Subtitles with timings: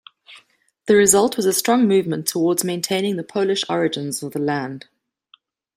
[0.87, 4.87] The result was a strong movement towards maintaining the Polish origins of the land.